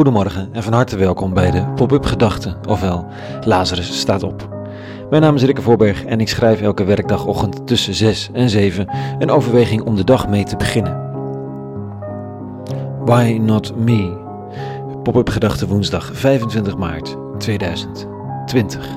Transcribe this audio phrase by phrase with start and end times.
[0.00, 3.06] Goedemorgen en van harte welkom bij de Pop-up Gedachten, ofwel
[3.44, 4.48] Lazarus staat op.
[5.10, 9.30] Mijn naam is Rikke Voorberg en ik schrijf elke werkdagochtend tussen 6 en 7 een
[9.30, 11.00] overweging om de dag mee te beginnen.
[13.04, 14.16] Why Not Me?
[15.02, 18.88] Pop-up Gedachten woensdag 25 maart 2020.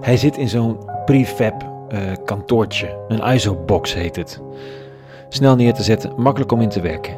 [0.00, 3.04] Hij zit in zo'n prefab uh, kantoortje.
[3.08, 4.40] Een ISO-box heet het.
[5.28, 7.16] Snel neer te zetten, makkelijk om in te werken.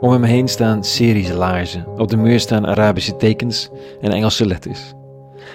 [0.00, 1.86] Om hem heen staan series laarzen.
[1.86, 3.70] Op de muur staan Arabische tekens
[4.00, 4.92] en Engelse letters.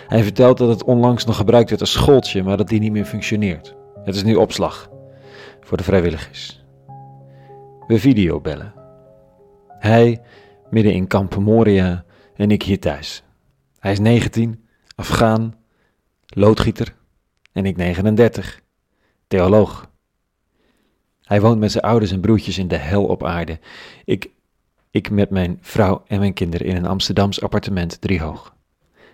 [0.08, 3.06] Hij vertelt dat het onlangs nog gebruikt werd als schooltje, maar dat die niet meer
[3.06, 3.76] functioneert.
[4.04, 4.90] Het is nu opslag
[5.62, 6.64] voor de vrijwilligers.
[7.88, 8.74] We videobellen.
[9.68, 10.22] Hij
[10.70, 12.04] midden in kamp Moria
[12.36, 13.24] en ik hier thuis.
[13.80, 14.66] Hij is 19,
[14.96, 15.56] Afghaan,
[16.26, 16.96] loodgieter
[17.56, 18.62] en ik 39,
[19.28, 19.90] theoloog.
[21.22, 23.60] Hij woont met zijn ouders en broertjes in de hel op aarde.
[24.06, 24.30] Ik,
[24.92, 28.56] ik met mijn vrouw en mijn kinderen in een Amsterdams appartement driehoog.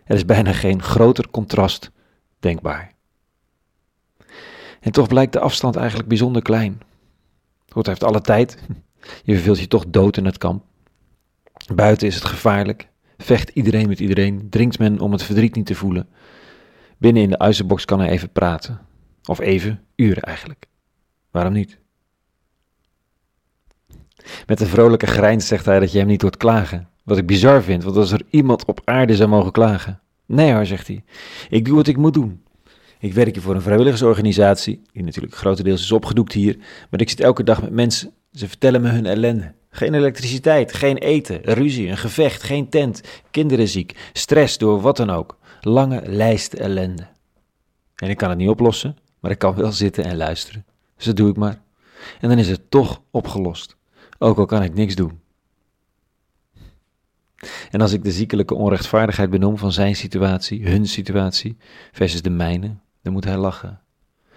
[0.03, 1.91] Er is bijna geen groter contrast
[2.39, 2.93] denkbaar.
[4.79, 6.81] En toch blijkt de afstand eigenlijk bijzonder klein.
[7.67, 8.57] God heeft alle tijd.
[9.23, 10.63] Je verveelt je toch dood in het kamp.
[11.75, 12.87] Buiten is het gevaarlijk.
[13.17, 14.49] Vecht iedereen met iedereen.
[14.49, 16.09] Drinkt men om het verdriet niet te voelen.
[17.01, 18.79] Binnen in de uizenbox kan hij even praten.
[19.25, 20.65] Of even, uren eigenlijk.
[21.31, 21.77] Waarom niet?
[24.45, 26.89] Met een vrolijke grijns zegt hij dat je hem niet hoort klagen.
[27.03, 29.99] Wat ik bizar vind, want als er iemand op aarde zou mogen klagen.
[30.25, 31.03] Nee hoor, zegt hij.
[31.49, 32.43] Ik doe wat ik moet doen.
[32.99, 36.57] Ik werk hier voor een vrijwilligersorganisatie, die natuurlijk grotendeels is opgedoekt hier,
[36.89, 38.13] maar ik zit elke dag met mensen.
[38.31, 39.53] Ze vertellen me hun ellende.
[39.69, 45.09] Geen elektriciteit, geen eten, ruzie, een gevecht, geen tent, kinderen ziek, stress door wat dan
[45.09, 47.07] ook lange lijst ellende.
[47.95, 50.65] En ik kan het niet oplossen, maar ik kan wel zitten en luisteren.
[50.95, 51.61] Dus dat doe ik maar.
[52.19, 53.77] En dan is het toch opgelost,
[54.17, 55.19] ook al kan ik niks doen.
[57.71, 61.57] En als ik de ziekelijke onrechtvaardigheid benoem van zijn situatie, hun situatie,
[61.91, 63.79] versus de mijne, dan moet hij lachen.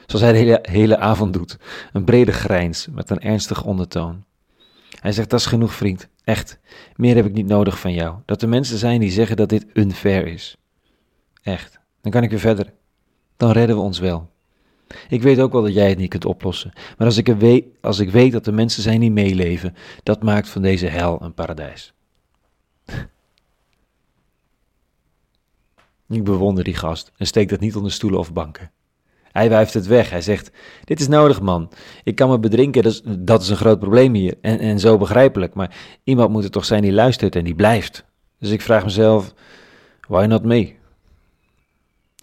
[0.06, 1.58] Zoals hij de hele, hele avond doet,
[1.92, 4.24] een brede grijns met een ernstig ondertoon.
[5.00, 6.58] Hij zegt, dat is genoeg vriend, echt,
[6.96, 8.16] meer heb ik niet nodig van jou.
[8.24, 10.56] Dat er mensen zijn die zeggen dat dit unfair is.
[11.44, 11.80] Echt.
[12.00, 12.72] Dan kan ik weer verder.
[13.36, 14.30] Dan redden we ons wel.
[15.08, 16.72] Ik weet ook wel dat jij het niet kunt oplossen.
[16.98, 20.48] Maar als ik, weet, als ik weet dat er mensen zijn die meeleven, dat maakt
[20.48, 21.94] van deze hel een paradijs.
[26.08, 28.70] Ik bewonder die gast en steek dat niet onder stoelen of banken.
[29.32, 30.10] Hij wuift het weg.
[30.10, 30.50] Hij zegt:
[30.84, 31.70] Dit is nodig, man.
[32.04, 32.82] Ik kan me bedrinken,
[33.24, 34.36] dat is, een groot probleem hier.
[34.40, 35.54] En, en zo begrijpelijk.
[35.54, 38.04] Maar iemand moet er toch zijn die luistert en die blijft.
[38.38, 39.34] Dus ik vraag mezelf:
[40.08, 40.74] Why not me?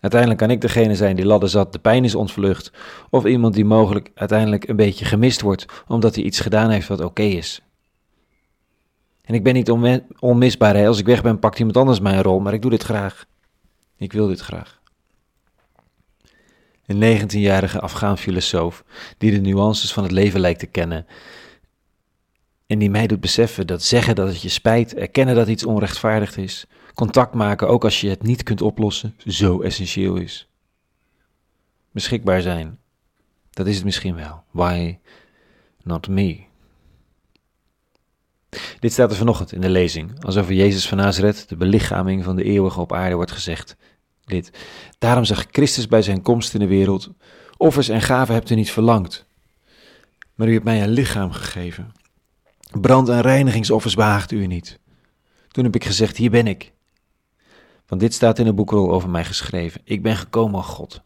[0.01, 2.71] Uiteindelijk kan ik degene zijn die ladder zat, de pijn is ontvlucht,
[3.09, 7.01] of iemand die mogelijk uiteindelijk een beetje gemist wordt omdat hij iets gedaan heeft wat
[7.01, 7.61] oké is.
[9.21, 9.71] En ik ben niet
[10.19, 10.87] onmisbaar, hè?
[10.87, 13.25] als ik weg ben pakt iemand anders mijn rol, maar ik doe dit graag.
[13.97, 14.79] Ik wil dit graag.
[16.85, 18.83] Een 19-jarige Afghaan filosoof
[19.17, 21.05] die de nuances van het leven lijkt te kennen
[22.71, 26.37] en die mij doet beseffen dat zeggen dat het je spijt, erkennen dat iets onrechtvaardigd
[26.37, 30.49] is, contact maken ook als je het niet kunt oplossen, zo essentieel is.
[31.91, 32.79] Beschikbaar zijn,
[33.49, 34.43] dat is het misschien wel.
[34.51, 34.97] Why
[35.83, 36.43] not me?
[38.79, 42.35] Dit staat er vanochtend in de lezing, als over Jezus van Nazareth, de belichaming van
[42.35, 43.75] de eeuwige op aarde, wordt gezegd.
[44.25, 44.51] Dit.
[44.99, 47.09] Daarom zag Christus bij zijn komst in de wereld:
[47.57, 49.25] Offers en gaven hebt u niet verlangd,
[50.35, 52.00] maar u hebt mij een lichaam gegeven.
[52.71, 54.79] Brand- en reinigingsoffers behaagt u niet.
[55.47, 56.71] Toen heb ik gezegd: Hier ben ik.
[57.87, 59.81] Want dit staat in de boekrol over mij geschreven.
[59.83, 61.01] Ik ben gekomen, God,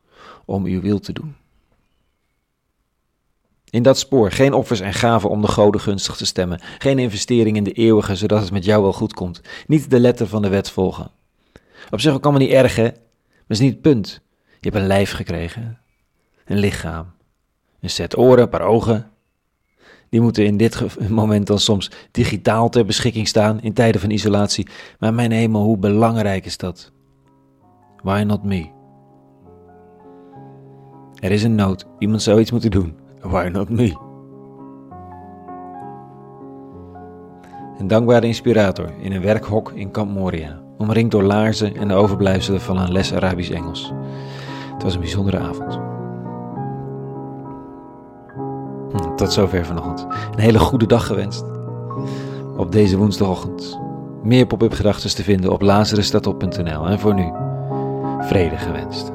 [0.46, 1.36] om uw wil te doen.
[3.70, 6.60] In dat spoor geen offers en gaven om de goden gunstig te stemmen.
[6.78, 9.42] Geen investering in de eeuwige, zodat het met jou wel goed komt.
[9.68, 11.12] Niet de letter van de wet volgen.
[11.90, 12.84] Op zich ook allemaal niet erg, hè?
[12.84, 14.22] Maar is niet het punt.
[14.60, 15.80] Je hebt een lijf gekregen.
[16.46, 17.12] Een lichaam.
[17.80, 19.12] Een set oren, een paar ogen.
[20.16, 24.68] Die moeten in dit moment dan soms digitaal ter beschikking staan in tijden van isolatie.
[25.00, 26.92] Maar mijn hemel, hoe belangrijk is dat?
[28.04, 28.66] Why not me?
[31.20, 31.86] Er is een nood.
[32.00, 32.96] Iemand zou iets moeten doen.
[33.22, 33.96] Why not me?
[37.78, 42.62] Een dankbare inspirator in een werkhok in Kamp Moria, omringd door laarzen en de overblijfselen
[42.62, 43.92] van een les Arabisch-Engels.
[44.74, 45.95] Het was een bijzondere avond.
[49.26, 50.06] Tot zover vanochtend.
[50.34, 51.44] Een hele goede dag gewenst.
[52.58, 53.80] Op deze woensdagochtend.
[54.24, 56.88] Meer pop-up gedachten te vinden op lazarusstatop.nl.
[56.88, 57.32] En voor nu,
[58.28, 59.12] vrede gewenst.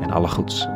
[0.00, 0.68] En alle goeds.